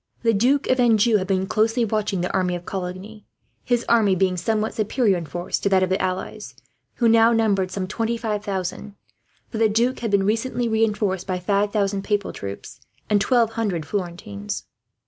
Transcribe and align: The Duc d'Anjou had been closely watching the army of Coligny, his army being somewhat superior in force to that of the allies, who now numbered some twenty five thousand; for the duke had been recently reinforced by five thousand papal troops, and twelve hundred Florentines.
The 0.23 0.33
Duc 0.33 0.63
d'Anjou 0.63 1.17
had 1.17 1.27
been 1.27 1.45
closely 1.45 1.85
watching 1.85 2.21
the 2.21 2.33
army 2.33 2.55
of 2.55 2.65
Coligny, 2.65 3.27
his 3.63 3.85
army 3.87 4.15
being 4.15 4.35
somewhat 4.35 4.73
superior 4.73 5.15
in 5.15 5.27
force 5.27 5.59
to 5.59 5.69
that 5.69 5.83
of 5.83 5.89
the 5.91 6.01
allies, 6.01 6.55
who 6.95 7.07
now 7.07 7.33
numbered 7.33 7.69
some 7.69 7.85
twenty 7.85 8.17
five 8.17 8.43
thousand; 8.43 8.95
for 9.51 9.59
the 9.59 9.69
duke 9.69 9.99
had 9.99 10.09
been 10.09 10.23
recently 10.25 10.67
reinforced 10.67 11.27
by 11.27 11.37
five 11.37 11.71
thousand 11.71 12.03
papal 12.03 12.33
troops, 12.33 12.81
and 13.11 13.21
twelve 13.21 13.51
hundred 13.51 13.85
Florentines. 13.85 14.63